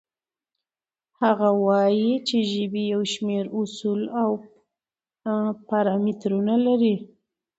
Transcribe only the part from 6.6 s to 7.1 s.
لري.